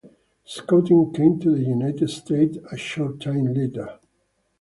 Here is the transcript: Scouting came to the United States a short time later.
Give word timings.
Scouting 0.45 1.13
came 1.13 1.39
to 1.39 1.51
the 1.55 1.61
United 1.61 2.09
States 2.09 2.57
a 2.71 2.75
short 2.75 3.21
time 3.21 3.53
later. 3.53 3.99